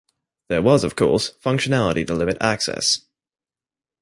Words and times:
There 0.49 0.63
was, 0.63 0.83
of 0.83 0.95
course, 0.95 1.31
functionality 1.45 2.07
to 2.07 2.15
limit 2.15 2.37
access. 2.41 3.01